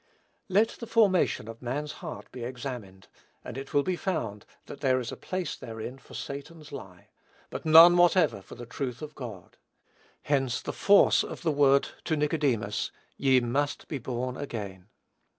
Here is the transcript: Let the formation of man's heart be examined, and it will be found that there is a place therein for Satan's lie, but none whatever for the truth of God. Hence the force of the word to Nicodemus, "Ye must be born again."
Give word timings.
Let 0.49 0.69
the 0.79 0.87
formation 0.87 1.47
of 1.47 1.61
man's 1.61 1.91
heart 2.01 2.31
be 2.31 2.43
examined, 2.43 3.07
and 3.45 3.55
it 3.55 3.71
will 3.71 3.83
be 3.83 3.95
found 3.95 4.47
that 4.65 4.81
there 4.81 4.99
is 4.99 5.11
a 5.11 5.15
place 5.15 5.55
therein 5.55 5.99
for 5.99 6.15
Satan's 6.15 6.71
lie, 6.71 7.09
but 7.51 7.67
none 7.67 7.95
whatever 7.95 8.41
for 8.41 8.55
the 8.55 8.65
truth 8.65 9.03
of 9.03 9.13
God. 9.13 9.57
Hence 10.23 10.59
the 10.59 10.73
force 10.73 11.23
of 11.23 11.43
the 11.43 11.51
word 11.51 11.89
to 12.05 12.17
Nicodemus, 12.17 12.89
"Ye 13.15 13.41
must 13.41 13.87
be 13.87 13.99
born 13.99 14.37
again." 14.37 14.87